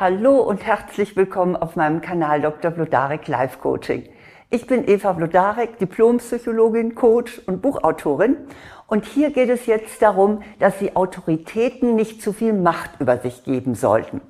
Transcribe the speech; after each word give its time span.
Hallo 0.00 0.36
und 0.42 0.64
herzlich 0.64 1.16
willkommen 1.16 1.56
auf 1.56 1.74
meinem 1.74 2.00
Kanal 2.00 2.40
Dr. 2.40 2.70
Vlodarek 2.70 3.26
Life 3.26 3.58
Coaching. 3.58 4.08
Ich 4.48 4.68
bin 4.68 4.88
Eva 4.88 5.12
Vlodarek, 5.12 5.76
Diplompsychologin, 5.78 6.94
Coach 6.94 7.42
und 7.46 7.62
Buchautorin. 7.62 8.36
Und 8.86 9.06
hier 9.06 9.32
geht 9.32 9.48
es 9.48 9.66
jetzt 9.66 10.00
darum, 10.00 10.42
dass 10.60 10.78
Sie 10.78 10.94
Autoritäten 10.94 11.96
nicht 11.96 12.22
zu 12.22 12.32
viel 12.32 12.52
Macht 12.52 13.00
über 13.00 13.18
sich 13.18 13.42
geben 13.42 13.74
sollten. 13.74 14.20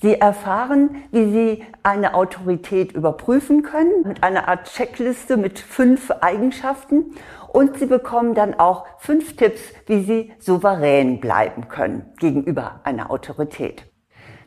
Sie 0.00 0.14
erfahren, 0.14 1.04
wie 1.12 1.30
Sie 1.30 1.64
eine 1.84 2.14
Autorität 2.14 2.90
überprüfen 2.90 3.62
können 3.62 4.02
mit 4.04 4.24
einer 4.24 4.48
Art 4.48 4.72
Checkliste 4.72 5.36
mit 5.36 5.60
fünf 5.60 6.10
Eigenschaften 6.10 7.14
und 7.52 7.78
Sie 7.78 7.86
bekommen 7.86 8.34
dann 8.34 8.54
auch 8.54 8.86
fünf 8.98 9.36
Tipps, 9.36 9.62
wie 9.86 10.02
Sie 10.02 10.32
souverän 10.40 11.20
bleiben 11.20 11.68
können 11.68 12.10
gegenüber 12.18 12.80
einer 12.82 13.12
Autorität. 13.12 13.91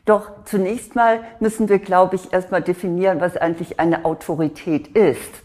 Doch 0.06 0.30
zunächst 0.44 0.94
mal 0.94 1.20
müssen 1.40 1.68
wir, 1.68 1.80
glaube 1.80 2.16
ich, 2.16 2.32
erstmal 2.32 2.62
definieren, 2.62 3.20
was 3.20 3.36
eigentlich 3.36 3.78
eine 3.78 4.04
Autorität 4.04 4.88
ist. 4.88 5.42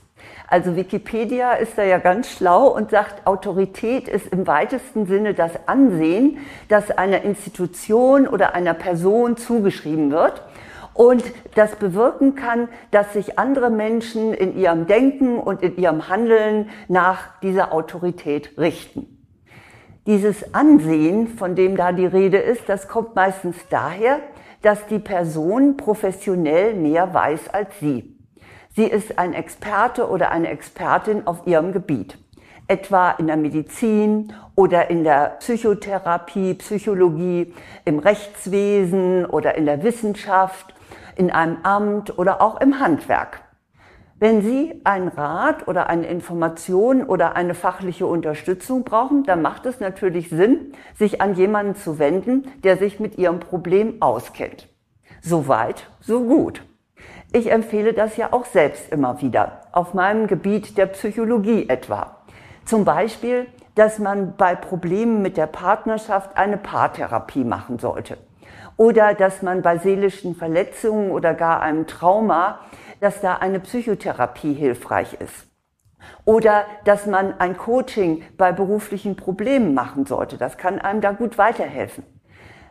Also 0.48 0.76
Wikipedia 0.76 1.54
ist 1.54 1.78
da 1.78 1.84
ja 1.84 1.98
ganz 1.98 2.30
schlau 2.30 2.68
und 2.68 2.92
sagt, 2.92 3.26
Autorität 3.26 4.08
ist 4.08 4.28
im 4.28 4.46
weitesten 4.48 5.08
Sinne 5.08 5.34
das 5.34 5.68
Ansehen, 5.68 6.38
das 6.68 6.92
einer 6.92 7.24
Institution 7.24 8.28
oder 8.28 8.54
einer 8.54 8.74
Person 8.74 9.36
zugeschrieben 9.36 10.12
wird 10.12 10.44
und 10.94 11.24
das 11.56 11.76
bewirken 11.78 12.36
kann, 12.36 12.68
dass 12.92 13.14
sich 13.14 13.40
andere 13.40 13.70
Menschen 13.70 14.34
in 14.34 14.56
ihrem 14.58 14.88
Denken 14.88 15.40
und 15.40 15.64
in 15.64 15.78
ihrem 15.78 16.10
Handeln 16.10 16.70
nach 16.88 17.40
dieser 17.40 17.74
Autorität 17.74 18.58
richten. 18.58 19.18
Dieses 20.06 20.54
Ansehen, 20.54 21.30
von 21.30 21.56
dem 21.56 21.78
da 21.78 21.92
die 21.92 22.06
Rede 22.06 22.38
ist, 22.38 22.68
das 22.68 22.88
kommt 22.88 23.16
meistens 23.16 23.56
daher, 23.70 24.20
dass 24.62 24.86
die 24.88 25.00
Person 25.00 25.78
professionell 25.78 26.74
mehr 26.74 27.14
weiß 27.14 27.50
als 27.50 27.80
Sie. 27.80 28.18
Sie 28.76 28.86
ist 28.86 29.20
ein 29.20 29.34
Experte 29.34 30.10
oder 30.10 30.32
eine 30.32 30.50
Expertin 30.50 31.28
auf 31.28 31.46
ihrem 31.46 31.74
Gebiet, 31.74 32.18
etwa 32.68 33.12
in 33.12 33.28
der 33.28 33.38
Medizin 33.38 34.34
oder 34.56 34.90
in 34.90 35.04
der 35.04 35.38
Psychotherapie, 35.40 36.54
Psychologie, 36.54 37.54
im 37.84 38.00
Rechtswesen 38.00 39.26
oder 39.26 39.56
in 39.56 39.66
der 39.66 39.84
Wissenschaft, 39.84 40.74
in 41.16 41.32
einem 41.32 41.58
Amt 41.64 42.18
oder 42.18 42.42
auch 42.42 42.62
im 42.62 42.80
Handwerk. 42.80 43.42
Wenn 44.22 44.44
Sie 44.44 44.80
einen 44.84 45.08
Rat 45.08 45.68
oder 45.68 45.90
eine 45.90 46.06
Information 46.06 47.04
oder 47.04 47.36
eine 47.36 47.56
fachliche 47.56 48.06
Unterstützung 48.06 48.84
brauchen, 48.84 49.24
dann 49.24 49.42
macht 49.42 49.66
es 49.66 49.80
natürlich 49.80 50.30
Sinn, 50.30 50.74
sich 50.94 51.22
an 51.22 51.34
jemanden 51.34 51.74
zu 51.74 51.98
wenden, 51.98 52.44
der 52.64 52.78
sich 52.78 53.00
mit 53.00 53.18
Ihrem 53.18 53.40
Problem 53.40 54.00
auskennt. 54.00 54.68
So 55.24 55.48
weit, 55.48 55.90
so 56.02 56.22
gut. 56.24 56.62
Ich 57.34 57.52
empfehle 57.52 57.94
das 57.94 58.16
ja 58.16 58.32
auch 58.32 58.46
selbst 58.46 58.92
immer 58.92 59.24
wieder, 59.24 59.62
auf 59.72 59.96
meinem 59.96 60.28
Gebiet 60.28 60.78
der 60.78 60.86
Psychologie 60.86 61.68
etwa. 61.68 62.18
Zum 62.64 62.86
Beispiel, 62.86 63.48
dass 63.74 63.98
man 63.98 64.36
bei 64.38 64.54
Problemen 64.54 65.24
mit 65.24 65.36
der 65.36 65.48
Partnerschaft 65.48 66.38
eine 66.38 66.58
Paartherapie 66.58 67.44
machen 67.44 67.80
sollte. 67.80 68.20
Oder 68.78 69.16
dass 69.16 69.42
man 69.42 69.64
bei 69.64 69.80
seelischen 69.80 70.36
Verletzungen 70.36 71.10
oder 71.10 71.34
gar 71.34 71.62
einem 71.62 71.88
Trauma 71.88 72.60
dass 73.02 73.20
da 73.20 73.36
eine 73.36 73.60
Psychotherapie 73.60 74.54
hilfreich 74.54 75.16
ist. 75.20 75.48
Oder 76.24 76.66
dass 76.86 77.08
man 77.08 77.40
ein 77.40 77.58
Coaching 77.58 78.24
bei 78.38 78.52
beruflichen 78.52 79.16
Problemen 79.16 79.74
machen 79.74 80.06
sollte. 80.06 80.38
Das 80.38 80.58
kann 80.58 80.80
einem 80.80 81.02
da 81.02 81.12
gut 81.12 81.38
weiterhelfen. 81.38 82.06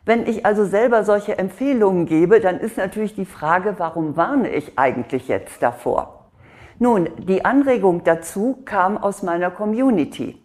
Wenn 0.05 0.27
ich 0.27 0.47
also 0.47 0.64
selber 0.64 1.05
solche 1.05 1.37
Empfehlungen 1.37 2.06
gebe, 2.06 2.41
dann 2.41 2.59
ist 2.59 2.78
natürlich 2.78 3.14
die 3.14 3.27
Frage, 3.27 3.75
warum 3.78 4.17
warne 4.17 4.48
ich 4.48 4.78
eigentlich 4.78 5.28
jetzt 5.28 5.62
davor? 5.62 6.31
Nun, 6.78 7.11
die 7.19 7.44
Anregung 7.44 8.05
dazu 8.05 8.62
kam 8.65 8.97
aus 8.97 9.22
meiner 9.22 9.50
Community. 9.50 10.42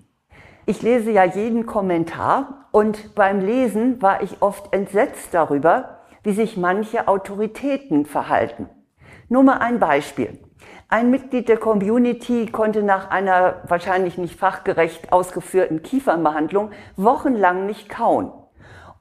Ich 0.65 0.81
lese 0.81 1.11
ja 1.11 1.23
jeden 1.23 1.65
Kommentar 1.65 2.67
und 2.71 3.15
beim 3.15 3.39
Lesen 3.39 4.02
war 4.02 4.21
ich 4.23 4.42
oft 4.42 4.73
entsetzt 4.73 5.30
darüber, 5.31 5.99
wie 6.23 6.33
sich 6.33 6.58
manche 6.58 7.08
Autoritäten 7.08 8.05
verhalten. 8.05 8.67
Nur 9.27 9.43
mal 9.43 9.58
ein 9.58 9.80
Beispiel. 9.80 10.39
Ein 10.87 11.09
Mitglied 11.09 11.49
der 11.49 11.58
Community 11.58 12.45
konnte 12.45 12.83
nach 12.83 13.09
einer 13.09 13.61
wahrscheinlich 13.67 14.19
nicht 14.19 14.39
fachgerecht 14.39 15.11
ausgeführten 15.11 15.81
Kiefernbehandlung 15.81 16.71
wochenlang 16.95 17.65
nicht 17.65 17.89
kauen. 17.89 18.31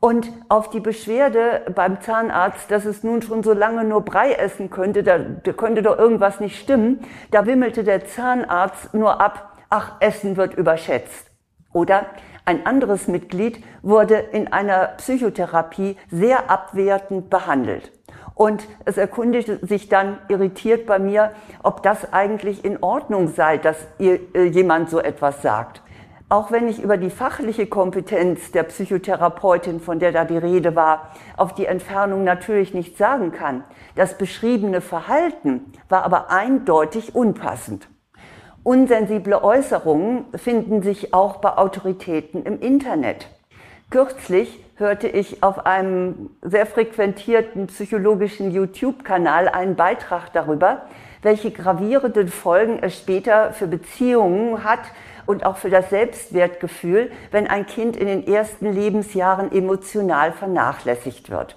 Und 0.01 0.33
auf 0.49 0.71
die 0.71 0.81
Beschwerde 0.81 1.63
beim 1.75 2.01
Zahnarzt, 2.01 2.71
dass 2.71 2.85
es 2.85 3.05
nun 3.05 3.23
schon 3.23 3.43
so 3.43 3.53
lange 3.53 3.85
nur 3.85 4.03
Brei 4.03 4.33
essen 4.33 4.71
könnte, 4.71 5.03
da, 5.03 5.19
da 5.19 5.53
könnte 5.53 5.83
doch 5.83 5.99
irgendwas 5.99 6.41
nicht 6.41 6.59
stimmen, 6.59 7.01
da 7.31 7.45
wimmelte 7.47 7.85
der 7.85 8.07
Zahnarzt 8.07 8.95
nur 8.95 9.21
ab, 9.21 9.59
ach, 9.69 9.97
Essen 10.01 10.37
wird 10.37 10.55
überschätzt. 10.55 11.31
Oder 11.73 12.07
ein 12.47 12.67
anderes 12.67 13.09
Mitglied 13.09 13.63
wurde 13.83 14.17
in 14.17 14.53
einer 14.53 14.89
Psychotherapie 14.97 15.97
sehr 16.11 16.51
abwertend 16.51 17.31
behandelt. 17.31 17.91
Und 18.35 18.67
es 18.85 18.97
erkundigte 18.97 19.65
sich 19.65 19.89
dann 19.89 20.19
irritiert 20.29 20.87
bei 20.87 20.99
mir, 20.99 21.33
ob 21.63 21.83
das 21.83 22.13
eigentlich 22.13 22.65
in 22.65 22.83
Ordnung 22.83 23.29
sei, 23.29 23.59
dass 23.59 23.77
ihr, 23.99 24.19
äh, 24.35 24.45
jemand 24.45 24.91
so 24.91 24.99
etwas 24.99 25.41
sagt. 25.41 25.83
Auch 26.29 26.51
wenn 26.51 26.69
ich 26.69 26.83
über 26.83 26.97
die 26.97 27.11
fachliche 27.11 27.67
Kompetenz 27.67 28.51
der 28.51 28.65
Psychotherapeutin, 28.65 29.79
von 29.79 30.01
der 30.01 30.11
da 30.11 30.25
die 30.25 30.39
Rede 30.39 30.75
war, 30.75 31.11
auf 31.37 31.55
die 31.55 31.67
Entfernung 31.67 32.25
natürlich 32.25 32.75
nichts 32.75 32.99
sagen 32.99 33.31
kann. 33.31 33.63
Das 33.95 34.19
beschriebene 34.19 34.81
Verhalten 34.81 35.73
war 35.89 36.03
aber 36.03 36.31
eindeutig 36.31 37.15
unpassend. 37.15 37.89
Unsensible 38.65 39.45
Äußerungen 39.45 40.25
finden 40.35 40.83
sich 40.83 41.13
auch 41.13 41.37
bei 41.37 41.59
Autoritäten 41.59 42.43
im 42.45 42.59
Internet. 42.59 43.29
Kürzlich 43.91 44.65
hörte 44.77 45.07
ich 45.07 45.43
auf 45.43 45.67
einem 45.67 46.31
sehr 46.43 46.67
frequentierten 46.67 47.69
psychologischen 47.69 48.51
YouTube-Kanal 48.51 49.49
einen 49.49 49.77
Beitrag 49.77 50.33
darüber, 50.33 50.87
welche 51.23 51.51
gravierenden 51.51 52.29
Folgen 52.29 52.79
es 52.83 52.99
später 52.99 53.53
für 53.53 53.67
Beziehungen 53.67 54.65
hat 54.65 54.81
und 55.27 55.47
auch 55.47 55.57
für 55.57 55.71
das 55.71 55.91
Selbstwertgefühl, 55.91 57.11
wenn 57.31 57.47
ein 57.47 57.67
Kind 57.67 57.97
in 57.97 58.07
den 58.07 58.27
ersten 58.27 58.73
Lebensjahren 58.73 59.53
emotional 59.53 60.33
vernachlässigt 60.33 61.31
wird. 61.31 61.57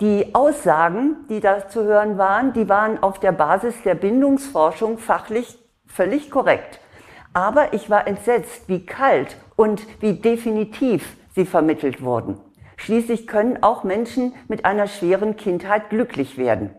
Die 0.00 0.34
Aussagen, 0.34 1.16
die 1.28 1.40
da 1.40 1.68
zu 1.68 1.84
hören 1.84 2.18
waren, 2.18 2.52
die 2.52 2.68
waren 2.68 3.02
auf 3.02 3.20
der 3.20 3.32
Basis 3.32 3.82
der 3.84 3.94
Bindungsforschung 3.94 4.98
fachlich 4.98 5.58
völlig 5.86 6.30
korrekt. 6.30 6.80
Aber 7.32 7.72
ich 7.72 7.90
war 7.90 8.06
entsetzt, 8.06 8.68
wie 8.68 8.84
kalt 8.84 9.36
und 9.56 9.82
wie 10.00 10.14
definitiv 10.14 11.16
sie 11.34 11.44
vermittelt 11.44 12.02
wurden. 12.02 12.40
Schließlich 12.76 13.26
können 13.26 13.62
auch 13.62 13.84
Menschen 13.84 14.34
mit 14.48 14.64
einer 14.64 14.86
schweren 14.86 15.36
Kindheit 15.36 15.90
glücklich 15.90 16.38
werden. 16.38 16.70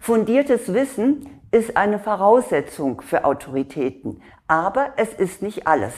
Fundiertes 0.00 0.72
Wissen 0.72 1.28
ist 1.50 1.76
eine 1.76 1.98
Voraussetzung 1.98 3.02
für 3.02 3.24
Autoritäten, 3.24 4.22
aber 4.48 4.94
es 4.96 5.12
ist 5.14 5.42
nicht 5.42 5.66
alles. 5.66 5.94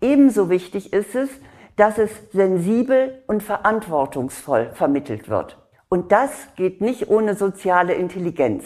Ebenso 0.00 0.50
wichtig 0.50 0.92
ist 0.92 1.14
es, 1.14 1.30
dass 1.76 1.98
es 1.98 2.10
sensibel 2.32 3.22
und 3.26 3.42
verantwortungsvoll 3.42 4.70
vermittelt 4.74 5.28
wird. 5.28 5.58
Und 5.88 6.12
das 6.12 6.30
geht 6.56 6.80
nicht 6.80 7.08
ohne 7.08 7.34
soziale 7.34 7.94
Intelligenz. 7.94 8.64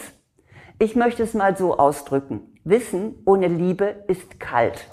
Ich 0.79 0.97
möchte 0.97 1.23
es 1.23 1.35
mal 1.35 1.57
so 1.57 1.77
ausdrücken. 1.77 2.55
Wissen 2.65 3.23
ohne 3.25 3.49
Liebe 3.49 4.05
ist 4.09 4.41
kalt. 4.41 4.89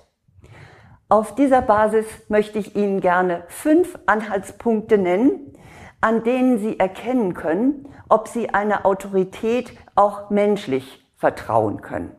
Auf 1.09 1.35
dieser 1.35 1.61
Basis 1.61 2.05
möchte 2.27 2.59
ich 2.59 2.75
Ihnen 2.75 2.99
gerne 2.99 3.43
fünf 3.47 3.97
Anhaltspunkte 4.07 4.97
nennen, 4.97 5.53
an 6.01 6.23
denen 6.23 6.57
Sie 6.59 6.79
erkennen 6.79 7.33
können, 7.33 7.87
ob 8.09 8.27
Sie 8.27 8.49
einer 8.49 8.85
Autorität 8.85 9.71
auch 9.95 10.29
menschlich 10.29 11.07
vertrauen 11.15 11.81
können. 11.81 12.13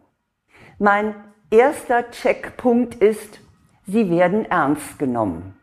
Mein 0.79 1.15
erster 1.51 2.11
Checkpunkt 2.11 2.95
ist, 2.95 3.41
Sie 3.87 4.11
werden 4.11 4.47
ernst 4.47 4.99
genommen. 4.99 5.55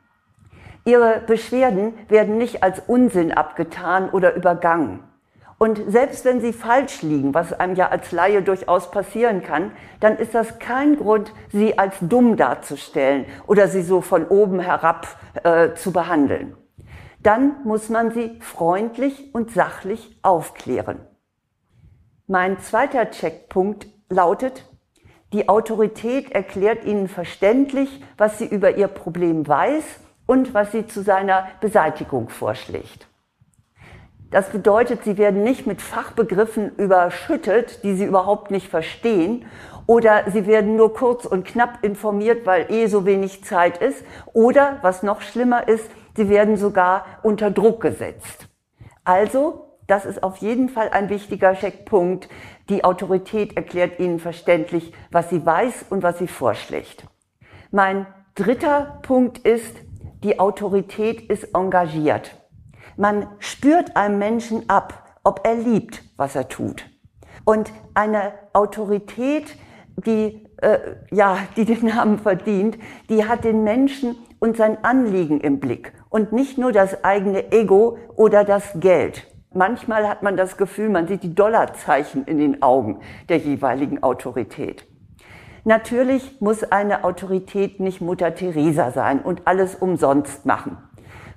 Ihre 0.86 1.22
Beschwerden 1.26 1.94
werden 2.08 2.38
nicht 2.38 2.62
als 2.62 2.80
Unsinn 2.86 3.32
abgetan 3.32 4.10
oder 4.12 4.36
übergangen. 4.36 5.04
Und 5.58 5.82
selbst 5.88 6.26
wenn 6.26 6.42
sie 6.42 6.52
falsch 6.52 7.02
liegen, 7.02 7.34
was 7.34 7.54
einem 7.54 7.76
ja 7.76 7.90
als 7.90 8.12
Laie 8.12 8.42
durchaus 8.42 8.92
passieren 8.92 9.42
kann, 9.42 9.72
dann 10.02 10.18
ist 10.18 10.36
das 10.36 10.60
kein 10.60 10.98
Grund, 10.98 11.32
sie 11.52 11.78
als 11.78 11.96
dumm 12.02 12.36
darzustellen 12.36 13.26
oder 13.48 13.70
sie 13.70 13.82
so 13.82 14.02
von 14.02 14.28
oben 14.28 14.60
herab 14.60 15.08
äh, 15.44 15.74
zu 15.74 15.94
behandeln. 15.94 16.58
Dann 17.24 17.64
muss 17.64 17.90
man 17.90 18.12
sie 18.12 18.38
freundlich 18.42 19.34
und 19.34 19.52
sachlich 19.52 20.20
aufklären. 20.22 21.00
Mein 22.28 22.60
zweiter 22.60 23.10
Checkpunkt 23.10 23.88
lautet, 24.10 24.66
die 25.32 25.50
Autorität 25.50 26.32
erklärt 26.32 26.86
Ihnen 26.86 27.08
verständlich, 27.08 28.04
was 28.18 28.38
sie 28.38 28.46
über 28.46 28.78
Ihr 28.78 28.88
Problem 28.88 29.48
weiß 29.48 29.84
und 30.26 30.54
was 30.54 30.72
sie 30.72 30.88
zu 30.88 31.02
seiner 31.02 31.48
Beseitigung 31.62 32.30
vorschlägt. 32.30 33.08
Das 34.36 34.50
bedeutet, 34.50 35.06
sie 35.06 35.18
werden 35.18 35.44
nicht 35.44 35.66
mit 35.66 35.82
Fachbegriffen 35.82 36.76
überschüttet, 36.76 37.86
die 37.86 37.96
sie 37.96 38.04
überhaupt 38.04 38.52
nicht 38.52 38.68
verstehen, 38.68 39.46
oder 39.88 40.30
sie 40.30 40.46
werden 40.46 40.76
nur 40.76 40.94
kurz 40.94 41.24
und 41.24 41.46
knapp 41.46 41.86
informiert, 41.86 42.46
weil 42.46 42.70
eh 42.70 42.88
so 42.88 43.06
wenig 43.06 43.46
Zeit 43.46 43.78
ist, 43.78 44.04
oder 44.34 44.80
was 44.82 45.04
noch 45.04 45.22
schlimmer 45.22 45.70
ist, 45.70 45.90
sie 46.18 46.28
werden 46.28 46.58
sogar 46.58 47.06
unter 47.24 47.50
Druck 47.50 47.80
gesetzt. 47.80 48.50
Also, 49.06 49.78
das 49.88 50.04
ist 50.04 50.22
auf 50.22 50.36
jeden 50.36 50.68
Fall 50.68 50.90
ein 50.90 51.08
wichtiger 51.08 51.54
Checkpunkt. 51.54 52.28
Die 52.68 52.84
Autorität 52.84 53.56
erklärt 53.56 54.02
Ihnen 54.02 54.20
verständlich, 54.20 54.92
was 55.12 55.30
sie 55.30 55.46
weiß 55.46 55.86
und 55.90 56.04
was 56.04 56.20
sie 56.20 56.28
vorschlägt. 56.28 57.06
Mein 57.72 58.06
dritter 58.36 59.00
Punkt 59.02 59.38
ist, 59.38 59.78
die 60.26 60.42
Autorität 60.42 61.22
ist 61.22 61.56
engagiert. 61.56 62.36
Man 62.98 63.28
spürt 63.40 63.96
einem 63.96 64.20
Menschen 64.20 64.70
ab, 64.70 65.18
ob 65.24 65.46
er 65.46 65.56
liebt, 65.56 66.04
was 66.18 66.36
er 66.36 66.48
tut. 66.48 66.86
Und 67.44 67.72
eine 67.94 68.34
Autorität, 68.54 69.58
die, 69.98 70.46
äh, 70.62 70.80
ja, 71.12 71.38
die 71.56 71.66
den 71.66 71.86
Namen 71.86 72.20
verdient, 72.20 72.78
die 73.10 73.26
hat 73.26 73.44
den 73.44 73.64
Menschen 73.64 74.16
und 74.40 74.58
sein 74.58 74.84
Anliegen 74.84 75.42
im 75.42 75.60
Blick 75.60 75.94
und 76.10 76.32
nicht 76.32 76.58
nur 76.58 76.72
das 76.72 77.04
eigene 77.04 77.52
Ego 77.52 77.98
oder 78.16 78.44
das 78.44 78.64
Geld. 78.76 79.28
Manchmal 79.54 80.08
hat 80.08 80.22
man 80.22 80.38
das 80.38 80.58
Gefühl, 80.58 80.90
man 80.90 81.08
sieht 81.08 81.24
die 81.24 81.34
Dollarzeichen 81.34 82.26
in 82.26 82.40
den 82.40 82.62
Augen 82.62 83.00
der 83.30 83.38
jeweiligen 83.38 84.04
Autorität. 84.04 84.86
Natürlich 85.64 86.40
muss 86.42 86.64
eine 86.64 87.04
Autorität 87.04 87.80
nicht 87.80 88.00
Mutter 88.00 88.36
Teresa 88.36 88.92
sein 88.92 89.20
und 89.22 89.44
alles 89.46 89.76
umsonst 89.76 90.46
machen. 90.46 90.78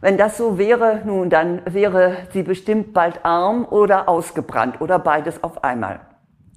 Wenn 0.01 0.17
das 0.17 0.37
so 0.37 0.59
wäre, 0.59 1.03
nun, 1.05 1.29
dann 1.29 1.63
wäre 1.67 2.19
sie 2.33 2.43
bestimmt 2.43 2.93
bald 2.93 3.25
arm 3.25 3.65
oder 3.65 4.09
ausgebrannt 4.09 4.81
oder 4.81 4.99
beides 4.99 5.43
auf 5.43 5.65
einmal. 5.65 6.01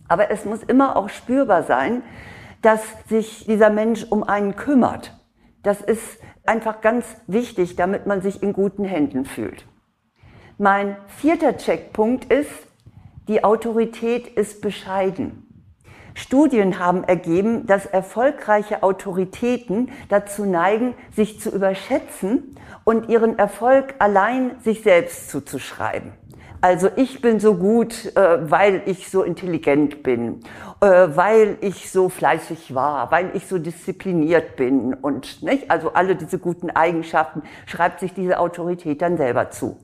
Aber 0.08 0.30
es 0.30 0.46
muss 0.46 0.62
immer 0.62 0.96
auch 0.96 1.10
spürbar 1.10 1.64
sein, 1.64 2.04
dass 2.62 2.82
sich 3.08 3.46
dieser 3.46 3.70
Mensch 3.70 4.06
um 4.10 4.24
einen 4.24 4.56
kümmert. 4.56 5.18
Das 5.64 5.82
ist 5.82 6.20
einfach 6.46 6.82
ganz 6.82 7.06
wichtig, 7.28 7.76
damit 7.76 8.06
man 8.06 8.22
sich 8.22 8.44
in 8.44 8.54
guten 8.54 8.84
Händen 8.84 9.26
fühlt. 9.26 9.66
Mein 10.58 10.98
vierter 11.08 11.58
Checkpunkt 11.58 12.32
ist, 12.32 12.52
die 13.28 13.44
Autorität 13.44 14.28
ist 14.28 14.62
bescheiden. 14.62 15.51
Studien 16.14 16.80
haben 16.80 17.04
ergeben, 17.04 17.66
dass 17.66 17.86
erfolgreiche 17.86 18.84
Autoritäten 18.84 19.92
dazu 20.10 20.46
neigen, 20.46 20.94
sich 21.16 21.40
zu 21.40 21.50
überschätzen 21.50 22.56
und 22.84 23.10
ihren 23.10 23.38
Erfolg 23.38 23.96
allein 24.00 24.56
sich 24.64 24.84
selbst 24.84 25.30
zuzuschreiben. 25.30 26.14
Also 26.64 26.90
ich 26.96 27.22
bin 27.22 27.40
so 27.40 27.56
gut, 27.56 28.16
äh, 28.16 28.52
weil 28.52 28.84
ich 28.86 29.10
so 29.10 29.24
intelligent 29.24 30.04
bin, 30.04 30.42
äh, 30.80 30.86
weil 30.86 31.58
ich 31.62 31.92
so 31.92 32.08
fleißig 32.08 32.76
war, 32.76 33.10
weil 33.10 33.32
ich 33.34 33.48
so 33.48 33.58
diszipliniert 33.58 34.58
bin 34.58 34.94
und 34.94 35.42
nicht, 35.42 35.72
also 35.72 35.94
alle 35.94 36.16
diese 36.16 36.38
guten 36.38 36.70
Eigenschaften 36.70 37.42
schreibt 37.66 38.00
sich 38.00 38.14
diese 38.14 38.38
Autorität 38.38 39.02
dann 39.02 39.18
selber 39.18 39.50
zu. 39.50 39.80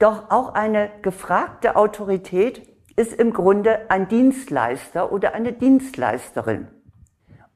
Doch 0.00 0.30
auch 0.30 0.54
eine 0.54 0.90
gefragte 1.02 1.76
Autorität 1.76 2.67
ist 2.98 3.12
im 3.12 3.32
Grunde 3.32 3.90
ein 3.90 4.08
Dienstleister 4.08 5.12
oder 5.12 5.32
eine 5.32 5.52
Dienstleisterin. 5.52 6.66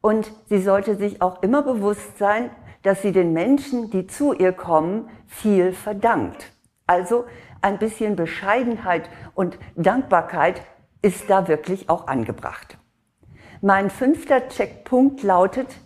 Und 0.00 0.32
sie 0.48 0.60
sollte 0.62 0.94
sich 0.94 1.20
auch 1.20 1.42
immer 1.42 1.62
bewusst 1.62 2.16
sein, 2.16 2.50
dass 2.82 3.02
sie 3.02 3.10
den 3.10 3.32
Menschen, 3.32 3.90
die 3.90 4.06
zu 4.06 4.32
ihr 4.32 4.52
kommen, 4.52 5.08
viel 5.26 5.72
verdankt. 5.72 6.52
Also 6.86 7.24
ein 7.60 7.78
bisschen 7.78 8.14
Bescheidenheit 8.14 9.10
und 9.34 9.58
Dankbarkeit 9.74 10.62
ist 11.02 11.28
da 11.28 11.48
wirklich 11.48 11.88
auch 11.88 12.06
angebracht. 12.06 12.78
Mein 13.60 13.90
fünfter 13.90 14.48
Checkpunkt 14.48 15.24
lautet, 15.24 15.76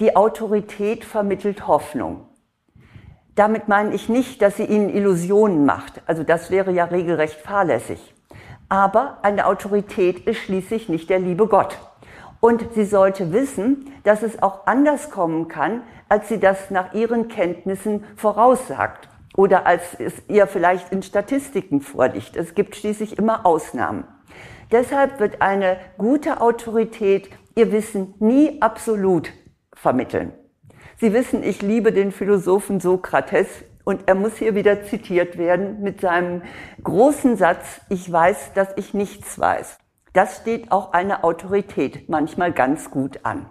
die 0.00 0.16
Autorität 0.16 1.04
vermittelt 1.04 1.68
Hoffnung. 1.68 2.26
Damit 3.36 3.68
meine 3.68 3.94
ich 3.94 4.08
nicht, 4.08 4.42
dass 4.42 4.56
sie 4.56 4.64
ihnen 4.64 4.90
Illusionen 4.90 5.64
macht. 5.64 6.02
Also 6.06 6.24
das 6.24 6.50
wäre 6.50 6.72
ja 6.72 6.84
regelrecht 6.84 7.40
fahrlässig. 7.40 8.13
Aber 8.68 9.18
eine 9.22 9.46
Autorität 9.46 10.26
ist 10.26 10.38
schließlich 10.38 10.88
nicht 10.88 11.10
der 11.10 11.18
liebe 11.18 11.46
Gott. 11.46 11.78
Und 12.40 12.74
sie 12.74 12.84
sollte 12.84 13.32
wissen, 13.32 13.90
dass 14.04 14.22
es 14.22 14.42
auch 14.42 14.66
anders 14.66 15.10
kommen 15.10 15.48
kann, 15.48 15.82
als 16.08 16.28
sie 16.28 16.38
das 16.38 16.70
nach 16.70 16.92
ihren 16.92 17.28
Kenntnissen 17.28 18.04
voraussagt 18.16 19.08
oder 19.36 19.66
als 19.66 19.82
es 19.98 20.14
ihr 20.28 20.46
vielleicht 20.46 20.92
in 20.92 21.02
Statistiken 21.02 21.80
vorliegt. 21.80 22.36
Es 22.36 22.54
gibt 22.54 22.76
schließlich 22.76 23.18
immer 23.18 23.46
Ausnahmen. 23.46 24.04
Deshalb 24.70 25.20
wird 25.20 25.42
eine 25.42 25.76
gute 25.98 26.40
Autorität 26.40 27.30
ihr 27.54 27.72
Wissen 27.72 28.14
nie 28.18 28.60
absolut 28.60 29.32
vermitteln. 29.72 30.32
Sie 30.96 31.12
wissen, 31.12 31.42
ich 31.42 31.62
liebe 31.62 31.92
den 31.92 32.12
Philosophen 32.12 32.80
Sokrates 32.80 33.48
und 33.84 34.08
er 34.08 34.14
muss 34.14 34.36
hier 34.36 34.54
wieder 34.54 34.82
zitiert 34.84 35.38
werden 35.38 35.82
mit 35.82 36.00
seinem 36.00 36.42
großen 36.82 37.36
Satz, 37.36 37.80
ich 37.88 38.10
weiß, 38.10 38.52
dass 38.54 38.68
ich 38.76 38.94
nichts 38.94 39.38
weiß. 39.38 39.78
Das 40.12 40.38
steht 40.38 40.72
auch 40.72 40.92
einer 40.92 41.24
Autorität 41.24 42.08
manchmal 42.08 42.52
ganz 42.52 42.90
gut 42.90 43.20
an. 43.24 43.46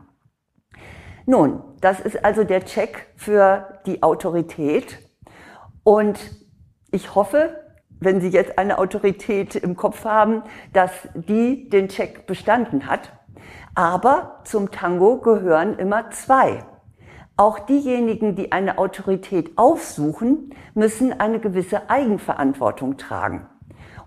Nun, 1.26 1.64
das 1.82 2.00
ist 2.00 2.24
also 2.26 2.44
der 2.44 2.66
Check 2.66 3.08
für 3.16 3.80
die 3.86 4.04
Autorität. 4.04 5.00
Und 5.84 6.20
ich 6.92 7.16
hoffe, 7.16 7.60
wenn 8.00 8.20
Sie 8.20 8.30
jetzt 8.30 8.58
eine 8.58 8.78
Autorität 8.78 9.56
im 9.56 9.76
Kopf 9.76 10.04
haben, 10.04 10.44
dass 10.74 10.92
die 11.14 11.70
den 11.70 11.88
Check 11.88 12.28
bestanden 12.28 12.88
hat. 12.88 13.14
Aber 13.76 14.42
zum 14.44 14.72
Tango 14.72 15.20
gehören 15.20 15.78
immer 15.78 16.10
zwei. 16.12 16.66
Auch 17.36 17.60
diejenigen, 17.60 18.36
die 18.36 18.52
eine 18.52 18.78
Autorität 18.78 19.58
aufsuchen, 19.58 20.54
müssen 20.76 21.20
eine 21.20 21.40
gewisse 21.40 21.90
Eigenverantwortung 21.90 22.98
tragen. 22.98 23.48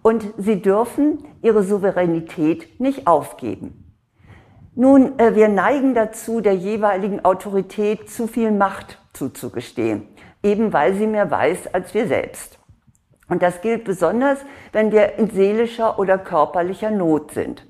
Und 0.03 0.33
sie 0.39 0.63
dürfen 0.63 1.25
ihre 1.43 1.65
Souveränität 1.65 2.79
nicht 2.79 3.09
aufgeben. 3.09 3.87
Nun, 4.77 5.19
äh, 5.19 5.35
wir 5.35 5.49
neigen 5.49 5.95
dazu, 5.95 6.41
der 6.41 6.55
jeweiligen 6.55 7.25
Autorität 7.25 8.09
zu 8.09 8.29
viel 8.29 8.53
Macht 8.53 9.01
zuzugestehen, 9.15 10.07
eben 10.43 10.73
weil 10.73 10.95
sie 10.95 11.07
mehr 11.07 11.31
weiß 11.31 11.75
als 11.75 11.95
wir 11.95 12.07
selbst. 12.07 12.61
Und 13.29 13.43
das 13.43 13.61
gilt 13.61 13.85
besonders, 13.85 14.39
wenn 14.73 14.93
wir 14.93 15.15
in 15.15 15.31
seelischer 15.31 15.99
oder 15.99 16.19
körperlicher 16.19 16.91
Not 16.91 17.33
sind. 17.33 17.67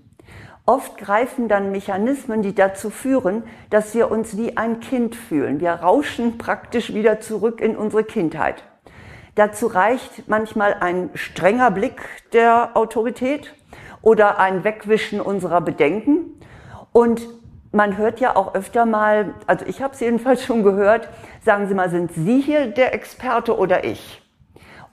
Oft 0.69 0.99
greifen 0.99 1.47
dann 1.47 1.71
Mechanismen, 1.71 2.43
die 2.43 2.53
dazu 2.53 2.91
führen, 2.91 3.45
dass 3.71 3.95
wir 3.95 4.11
uns 4.11 4.37
wie 4.37 4.57
ein 4.57 4.81
Kind 4.81 5.15
fühlen. 5.15 5.61
Wir 5.61 5.71
rauschen 5.71 6.39
praktisch 6.39 6.93
wieder 6.93 7.21
zurück 7.21 7.61
in 7.61 7.77
unsere 7.77 8.03
Kindheit. 8.03 8.65
Dazu 9.37 9.69
reicht 9.69 10.29
manchmal 10.29 10.75
ein 10.81 11.11
strenger 11.15 11.71
Blick 11.71 12.03
der 12.33 12.71
Autorität 12.75 13.55
oder 14.03 14.41
ein 14.41 14.65
Wegwischen 14.65 15.21
unserer 15.21 15.61
Bedenken. 15.61 16.41
Und 16.91 17.29
man 17.71 17.97
hört 17.97 18.19
ja 18.19 18.35
auch 18.35 18.57
öfter 18.57 18.87
mal, 18.87 19.35
also 19.47 19.65
ich 19.67 19.83
habe 19.83 19.95
es 19.95 20.01
jedenfalls 20.01 20.45
schon 20.45 20.65
gehört, 20.65 21.09
sagen 21.45 21.69
Sie 21.69 21.75
mal, 21.75 21.91
sind 21.91 22.13
Sie 22.13 22.41
hier 22.41 22.67
der 22.67 22.93
Experte 22.93 23.57
oder 23.57 23.85
ich? 23.85 24.21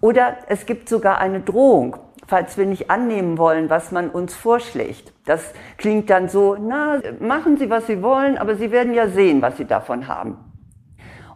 Oder 0.02 0.38
es 0.50 0.68
gibt 0.68 0.88
sogar 0.88 1.18
eine 1.18 1.40
Drohung 1.40 1.98
falls 2.28 2.58
wir 2.58 2.66
nicht 2.66 2.90
annehmen 2.90 3.38
wollen, 3.38 3.70
was 3.70 3.92
man 3.92 4.10
uns 4.10 4.34
vorschlägt. 4.34 5.14
Das 5.26 5.54
klingt 5.78 6.10
dann 6.10 6.30
so, 6.30 6.56
na, 6.60 7.02
machen 7.20 7.58
Sie, 7.58 7.70
was 7.70 7.88
Sie 7.88 8.02
wollen, 8.02 8.38
aber 8.38 8.56
Sie 8.56 8.72
werden 8.72 8.94
ja 8.94 9.08
sehen, 9.08 9.42
was 9.42 9.58
Sie 9.58 9.66
davon 9.66 10.08
haben. 10.08 10.38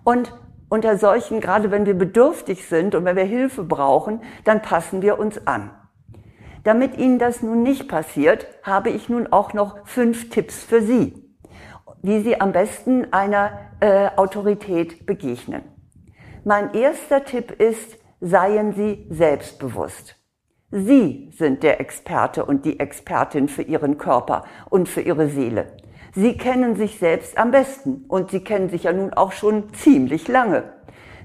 Und 0.03 0.34
unter 0.70 0.98
solchen, 0.98 1.39
gerade 1.39 1.72
wenn 1.72 1.86
wir 1.86 1.98
bedürftig 1.98 2.67
sind 2.67 2.96
und 2.96 3.06
wenn 3.06 3.15
wir 3.15 3.24
Hilfe 3.24 3.63
brauchen, 3.63 4.22
dann 4.44 4.62
passen 4.62 5.01
wir 5.01 5.20
uns 5.20 5.48
an. 5.48 5.72
Damit 6.63 6.98
Ihnen 6.98 7.20
das 7.20 7.41
nun 7.41 7.63
nicht 7.63 7.88
passiert, 7.88 8.48
habe 8.63 8.89
ich 8.89 9.08
nun 9.08 9.32
auch 9.32 9.53
noch 9.53 9.88
fünf 9.88 10.29
Tipps 10.29 10.63
für 10.63 10.82
Sie, 10.82 11.13
wie 12.01 12.22
Sie 12.22 12.41
am 12.41 12.51
besten 12.51 13.13
einer 13.13 13.51
äh, 13.79 14.10
Autorität 14.17 15.06
begegnen. 15.06 15.62
Mein 16.44 16.74
erster 16.74 17.24
Tipp 17.24 17.51
ist, 17.51 17.98
seien 18.20 18.74
Sie 18.74 19.08
selbstbewusst. 19.10 20.15
Sie 20.69 21.29
sind 21.31 21.63
der 21.63 21.79
Experte 21.79 22.43
und 22.43 22.65
die 22.65 22.79
Expertin 22.79 23.47
für 23.47 23.62
Ihren 23.62 23.97
Körper 23.97 24.43
und 24.69 24.89
für 24.89 25.00
Ihre 25.00 25.29
Seele. 25.29 25.77
Sie 26.13 26.38
kennen 26.38 26.75
sich 26.75 27.00
selbst 27.00 27.38
am 27.38 27.51
besten 27.51 28.03
und 28.09 28.31
Sie 28.31 28.43
kennen 28.43 28.69
sich 28.69 28.83
ja 28.83 28.91
nun 28.91 29.13
auch 29.13 29.31
schon 29.31 29.74
ziemlich 29.74 30.27
lange. 30.27 30.74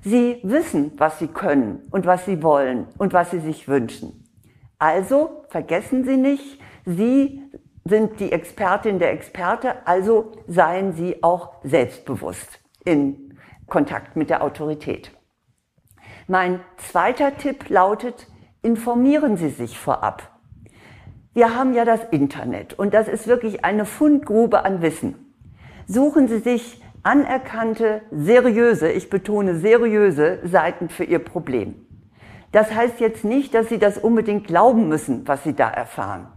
Sie 0.03 0.39
wissen, 0.45 0.93
was 0.97 1.19
Sie 1.19 1.27
können 1.27 1.89
und 1.91 2.07
was 2.07 2.25
Sie 2.25 2.43
wollen 2.43 2.87
und 2.99 3.13
was 3.13 3.33
Sie 3.33 3.41
sich 3.41 3.67
wünschen. 3.67 4.29
Also 4.79 5.45
vergessen 5.49 6.05
Sie 6.05 6.17
nicht, 6.17 6.61
Sie 6.85 7.43
sind 7.85 8.21
die 8.21 8.31
Expertin 8.31 9.01
der 9.01 9.13
Experte, 9.13 9.87
also 9.87 10.33
seien 10.47 10.93
Sie 10.93 11.23
auch 11.23 11.55
selbstbewusst 11.65 12.61
in 12.85 13.37
Kontakt 13.67 14.15
mit 14.15 14.31
der 14.31 14.45
Autorität. 14.45 15.11
Mein 16.29 16.61
zweiter 16.77 17.37
Tipp 17.37 17.69
lautet, 17.69 18.29
informieren 18.63 19.37
Sie 19.37 19.51
sich 19.51 19.79
vorab. 19.79 20.31
Wir 21.35 21.57
haben 21.57 21.75
ja 21.75 21.85
das 21.85 22.01
Internet 22.11 22.79
und 22.79 22.95
das 22.95 23.09
ist 23.09 23.27
wirklich 23.27 23.65
eine 23.65 23.85
Fundgrube 23.85 24.65
an 24.65 24.83
Wissen. 24.83 25.35
Suchen 25.87 26.29
Sie 26.29 26.39
sich 26.39 26.81
anerkannte, 27.03 28.03
seriöse, 28.13 28.93
ich 28.93 29.11
betone 29.11 29.59
seriöse 29.59 30.39
Seiten 30.45 30.89
für 30.89 31.05
Ihr 31.05 31.19
Problem. 31.19 31.75
Das 32.53 32.73
heißt 32.73 33.01
jetzt 33.01 33.25
nicht, 33.25 33.55
dass 33.55 33.69
Sie 33.69 33.79
das 33.79 33.99
unbedingt 33.99 34.47
glauben 34.47 34.89
müssen, 34.89 35.27
was 35.27 35.43
Sie 35.43 35.55
da 35.55 35.69
erfahren. 35.69 36.29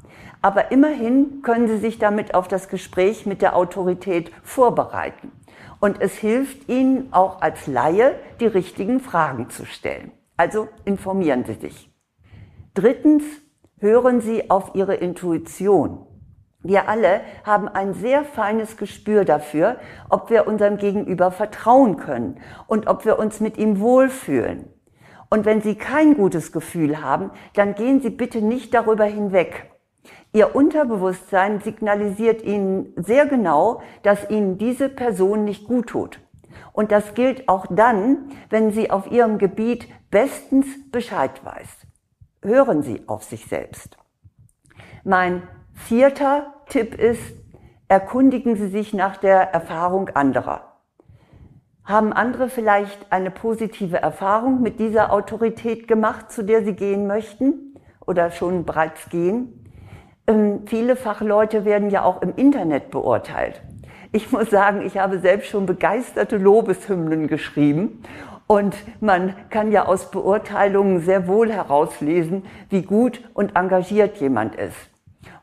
Aber 0.42 0.72
immerhin 0.72 1.42
können 1.44 1.68
Sie 1.68 1.78
sich 1.78 2.00
damit 2.00 2.34
auf 2.34 2.48
das 2.48 2.70
Gespräch 2.70 3.26
mit 3.26 3.42
der 3.42 3.56
Autorität 3.56 4.32
vorbereiten. 4.44 5.32
Und 5.80 6.02
es 6.02 6.14
hilft 6.14 6.70
Ihnen 6.70 7.12
auch 7.12 7.42
als 7.42 7.68
Laie, 7.68 8.16
die 8.40 8.48
richtigen 8.48 9.00
Fragen 9.00 9.50
zu 9.50 9.66
stellen. 9.66 10.12
Also 10.38 10.70
informieren 10.86 11.44
Sie 11.46 11.56
sich. 11.56 11.95
Drittens, 12.76 13.24
hören 13.80 14.20
Sie 14.20 14.50
auf 14.50 14.72
Ihre 14.76 14.96
Intuition. 14.96 16.06
Wir 16.62 16.90
alle 16.90 17.22
haben 17.46 17.70
ein 17.70 17.94
sehr 17.94 18.26
feines 18.26 18.76
Gespür 18.76 19.24
dafür, 19.24 19.78
ob 20.10 20.30
wir 20.30 20.46
unserem 20.46 20.76
Gegenüber 20.76 21.32
vertrauen 21.32 21.96
können 21.96 22.42
und 22.68 22.88
ob 22.88 23.06
wir 23.06 23.18
uns 23.18 23.40
mit 23.40 23.58
ihm 23.58 23.80
wohlfühlen. 23.80 24.68
Und 25.30 25.46
wenn 25.46 25.62
Sie 25.62 25.76
kein 25.76 26.18
gutes 26.18 26.52
Gefühl 26.52 27.02
haben, 27.02 27.32
dann 27.54 27.76
gehen 27.76 28.02
Sie 28.02 28.10
bitte 28.10 28.42
nicht 28.42 28.74
darüber 28.74 29.06
hinweg. 29.06 29.72
Ihr 30.34 30.54
Unterbewusstsein 30.54 31.62
signalisiert 31.62 32.42
Ihnen 32.42 32.92
sehr 32.98 33.26
genau, 33.26 33.82
dass 34.04 34.30
Ihnen 34.30 34.58
diese 34.58 34.90
Person 34.90 35.46
nicht 35.46 35.66
gut 35.66 35.88
tut. 35.88 36.20
Und 36.74 36.92
das 36.92 37.14
gilt 37.14 37.48
auch 37.48 37.68
dann, 37.70 38.32
wenn 38.50 38.74
sie 38.74 38.92
auf 38.92 39.10
Ihrem 39.10 39.38
Gebiet 39.38 39.88
bestens 40.12 40.66
Bescheid 40.92 41.32
weiß. 41.46 41.85
Hören 42.46 42.84
Sie 42.84 43.02
auf 43.08 43.24
sich 43.24 43.48
selbst. 43.48 43.98
Mein 45.04 45.42
vierter 45.74 46.54
Tipp 46.70 46.94
ist, 46.94 47.34
erkundigen 47.88 48.56
Sie 48.56 48.68
sich 48.68 48.94
nach 48.94 49.18
der 49.18 49.52
Erfahrung 49.52 50.10
anderer. 50.10 50.76
Haben 51.84 52.14
andere 52.14 52.48
vielleicht 52.50 53.12
eine 53.12 53.32
positive 53.32 53.98
Erfahrung 53.98 54.62
mit 54.62 54.80
dieser 54.80 55.12
Autorität 55.12 55.88
gemacht, 55.88 56.32
zu 56.32 56.44
der 56.44 56.64
sie 56.64 56.74
gehen 56.74 57.08
möchten 57.08 57.80
oder 58.06 58.30
schon 58.30 58.64
bereits 58.64 59.10
gehen? 59.10 59.72
Ähm, 60.28 60.68
viele 60.68 60.96
Fachleute 60.96 61.66
werden 61.66 61.90
ja 61.90 62.04
auch 62.04 62.22
im 62.22 62.36
Internet 62.36 62.92
beurteilt. 62.92 63.64
Ich 64.12 64.32
muss 64.32 64.52
sagen, 64.52 64.86
ich 64.86 65.00
habe 65.00 65.18
selbst 65.18 65.50
schon 65.50 65.66
begeisterte 65.66 66.38
Lobeshymnen 66.38 67.28
geschrieben 67.28 68.04
und 68.48 68.76
man 69.02 69.34
kann 69.50 69.72
ja 69.72 69.86
aus 69.86 70.12
Beurteilungen 70.12 71.02
sehr 71.02 71.28
wohl 71.28 71.52
herauslesen, 71.52 72.44
wie 72.70 72.84
gut 72.84 73.22
und 73.34 73.56
engagiert 73.56 74.18
jemand 74.18 74.56
ist. 74.56 74.76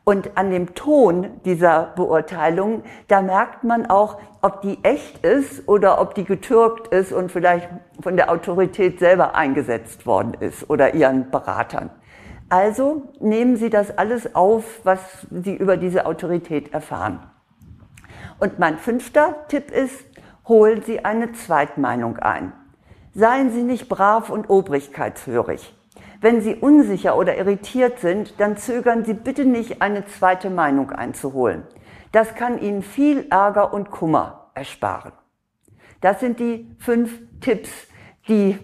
Und 0.05 0.37
an 0.37 0.51
dem 0.51 0.75
Ton 0.75 1.27
dieser 1.45 1.93
Beurteilung, 1.95 2.83
da 3.07 3.21
merkt 3.21 3.63
man 3.63 3.85
auch, 3.85 4.19
ob 4.41 4.61
die 4.61 4.83
echt 4.83 5.25
ist 5.25 5.67
oder 5.67 6.01
ob 6.01 6.13
die 6.13 6.25
getürkt 6.25 6.89
ist 6.93 7.13
und 7.13 7.31
vielleicht 7.31 7.69
von 8.01 8.17
der 8.17 8.29
Autorität 8.29 8.99
selber 8.99 9.35
eingesetzt 9.35 10.05
worden 10.05 10.33
ist 10.41 10.69
oder 10.69 10.93
ihren 10.93 11.31
Beratern. 11.31 11.89
Also 12.49 13.03
nehmen 13.19 13.55
Sie 13.55 13.69
das 13.69 13.97
alles 13.97 14.35
auf, 14.35 14.81
was 14.83 14.99
Sie 15.31 15.55
über 15.55 15.77
diese 15.77 16.05
Autorität 16.05 16.73
erfahren. 16.73 17.19
Und 18.39 18.59
mein 18.59 18.77
fünfter 18.77 19.47
Tipp 19.47 19.71
ist, 19.71 20.05
holen 20.47 20.81
Sie 20.81 21.05
eine 21.05 21.31
Zweitmeinung 21.31 22.17
ein. 22.17 22.51
Seien 23.13 23.51
Sie 23.51 23.63
nicht 23.63 23.89
brav 23.89 24.29
und 24.29 24.49
obrigkeitshörig. 24.49 25.75
Wenn 26.19 26.41
Sie 26.41 26.55
unsicher 26.55 27.17
oder 27.17 27.37
irritiert 27.37 27.99
sind, 27.99 28.39
dann 28.39 28.57
zögern 28.57 29.05
Sie 29.05 29.13
bitte 29.13 29.45
nicht, 29.45 29.81
eine 29.81 30.05
zweite 30.05 30.49
Meinung 30.49 30.91
einzuholen. 30.91 31.63
Das 32.11 32.33
kann 32.33 32.59
Ihnen 32.59 32.81
viel 32.81 33.27
Ärger 33.29 33.73
und 33.73 33.91
Kummer 33.91 34.51
ersparen. 34.55 35.11
Das 36.01 36.19
sind 36.19 36.39
die 36.39 36.75
fünf 36.79 37.19
Tipps, 37.39 37.69
die 38.27 38.57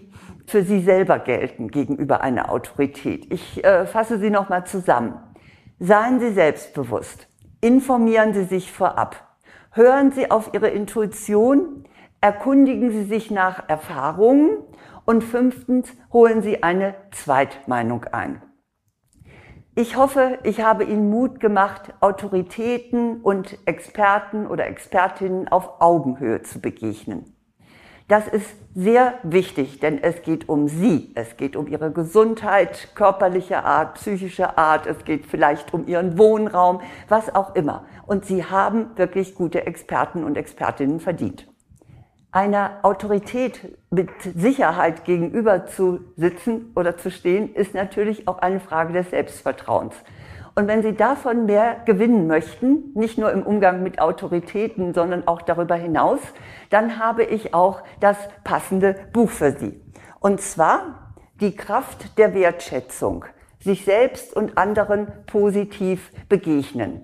für 0.46 0.64
Sie 0.64 0.80
selber 0.80 1.18
gelten 1.20 1.68
gegenüber 1.68 2.20
einer 2.20 2.50
Autorität. 2.50 3.32
Ich 3.32 3.62
äh, 3.64 3.86
fasse 3.86 4.18
sie 4.18 4.30
nochmal 4.30 4.66
zusammen. 4.66 5.14
Seien 5.78 6.18
Sie 6.18 6.32
selbstbewusst. 6.32 7.28
Informieren 7.60 8.34
Sie 8.34 8.44
sich 8.44 8.72
vorab. 8.72 9.36
Hören 9.72 10.10
Sie 10.10 10.30
auf 10.30 10.50
Ihre 10.52 10.68
Intuition. 10.68 11.84
Erkundigen 12.22 12.90
Sie 12.90 13.04
sich 13.04 13.30
nach 13.30 13.66
Erfahrungen 13.70 14.58
und 15.06 15.24
fünftens, 15.24 15.88
holen 16.12 16.42
Sie 16.42 16.62
eine 16.62 16.94
Zweitmeinung 17.12 18.04
ein. 18.04 18.42
Ich 19.74 19.96
hoffe, 19.96 20.38
ich 20.42 20.60
habe 20.60 20.84
Ihnen 20.84 21.08
Mut 21.08 21.40
gemacht, 21.40 21.94
Autoritäten 22.00 23.22
und 23.22 23.56
Experten 23.64 24.46
oder 24.46 24.66
Expertinnen 24.66 25.48
auf 25.48 25.80
Augenhöhe 25.80 26.42
zu 26.42 26.60
begegnen. 26.60 27.36
Das 28.06 28.28
ist 28.28 28.50
sehr 28.74 29.14
wichtig, 29.22 29.80
denn 29.80 30.02
es 30.02 30.20
geht 30.20 30.46
um 30.46 30.68
Sie. 30.68 31.12
Es 31.14 31.38
geht 31.38 31.56
um 31.56 31.68
Ihre 31.68 31.90
Gesundheit, 31.90 32.88
körperliche 32.94 33.64
Art, 33.64 33.94
psychische 33.94 34.58
Art. 34.58 34.86
Es 34.86 35.06
geht 35.06 35.24
vielleicht 35.24 35.72
um 35.72 35.86
Ihren 35.86 36.18
Wohnraum, 36.18 36.82
was 37.08 37.34
auch 37.34 37.54
immer. 37.54 37.86
Und 38.06 38.26
Sie 38.26 38.44
haben 38.44 38.90
wirklich 38.96 39.34
gute 39.34 39.66
Experten 39.66 40.22
und 40.24 40.36
Expertinnen 40.36 41.00
verdient 41.00 41.49
einer 42.32 42.78
Autorität 42.82 43.76
mit 43.90 44.10
Sicherheit 44.22 45.04
gegenüber 45.04 45.66
zu 45.66 46.00
sitzen 46.16 46.72
oder 46.76 46.96
zu 46.96 47.10
stehen, 47.10 47.54
ist 47.54 47.74
natürlich 47.74 48.28
auch 48.28 48.38
eine 48.38 48.60
Frage 48.60 48.92
des 48.92 49.10
Selbstvertrauens. 49.10 49.94
Und 50.54 50.68
wenn 50.68 50.82
Sie 50.82 50.94
davon 50.94 51.46
mehr 51.46 51.76
gewinnen 51.86 52.26
möchten, 52.26 52.92
nicht 52.94 53.18
nur 53.18 53.32
im 53.32 53.42
Umgang 53.42 53.82
mit 53.82 54.00
Autoritäten, 54.00 54.94
sondern 54.94 55.26
auch 55.26 55.42
darüber 55.42 55.74
hinaus, 55.74 56.20
dann 56.70 56.98
habe 56.98 57.24
ich 57.24 57.54
auch 57.54 57.82
das 58.00 58.16
passende 58.44 58.96
Buch 59.12 59.30
für 59.30 59.52
Sie. 59.52 59.80
Und 60.20 60.40
zwar 60.40 61.14
die 61.40 61.56
Kraft 61.56 62.18
der 62.18 62.34
Wertschätzung, 62.34 63.24
sich 63.58 63.84
selbst 63.84 64.34
und 64.36 64.58
anderen 64.58 65.08
positiv 65.26 66.10
begegnen. 66.28 67.02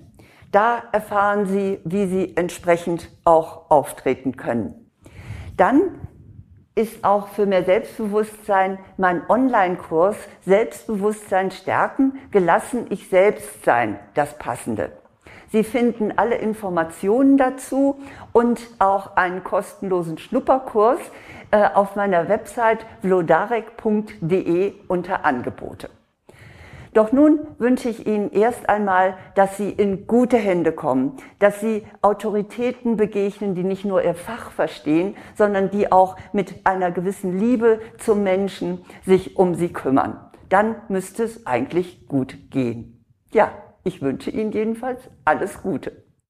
Da 0.52 0.82
erfahren 0.92 1.46
Sie, 1.46 1.80
wie 1.84 2.06
Sie 2.06 2.36
entsprechend 2.36 3.10
auch 3.24 3.70
auftreten 3.70 4.36
können. 4.36 4.85
Dann 5.56 6.00
ist 6.74 7.04
auch 7.04 7.28
für 7.28 7.46
mehr 7.46 7.64
Selbstbewusstsein 7.64 8.78
mein 8.98 9.22
Online-Kurs 9.28 10.16
Selbstbewusstsein 10.44 11.50
stärken, 11.50 12.18
gelassen 12.30 12.86
ich 12.90 13.08
selbst 13.08 13.64
sein, 13.64 13.98
das 14.14 14.36
Passende. 14.38 14.92
Sie 15.52 15.64
finden 15.64 16.12
alle 16.16 16.36
Informationen 16.36 17.38
dazu 17.38 17.98
und 18.32 18.60
auch 18.78 19.16
einen 19.16 19.42
kostenlosen 19.42 20.18
Schnupperkurs 20.18 21.00
äh, 21.50 21.66
auf 21.72 21.96
meiner 21.96 22.28
Website 22.28 22.84
vlodarek.de 23.00 24.74
unter 24.88 25.24
Angebote. 25.24 25.88
Doch 26.96 27.12
nun 27.12 27.40
wünsche 27.58 27.90
ich 27.90 28.06
Ihnen 28.06 28.30
erst 28.32 28.70
einmal, 28.70 29.18
dass 29.34 29.58
Sie 29.58 29.68
in 29.68 30.06
gute 30.06 30.38
Hände 30.38 30.72
kommen, 30.72 31.18
dass 31.38 31.60
Sie 31.60 31.86
Autoritäten 32.00 32.96
begegnen, 32.96 33.54
die 33.54 33.64
nicht 33.64 33.84
nur 33.84 34.02
ihr 34.02 34.14
Fach 34.14 34.50
verstehen, 34.50 35.14
sondern 35.34 35.68
die 35.68 35.92
auch 35.92 36.16
mit 36.32 36.54
einer 36.64 36.90
gewissen 36.90 37.38
Liebe 37.38 37.80
zum 37.98 38.22
Menschen 38.22 38.82
sich 39.04 39.36
um 39.36 39.54
sie 39.54 39.74
kümmern. 39.74 40.18
Dann 40.48 40.76
müsste 40.88 41.24
es 41.24 41.46
eigentlich 41.46 42.08
gut 42.08 42.50
gehen. 42.50 43.04
Ja, 43.30 43.50
ich 43.84 44.00
wünsche 44.00 44.30
Ihnen 44.30 44.52
jedenfalls 44.52 45.02
alles 45.26 45.60
Gute. 45.60 46.05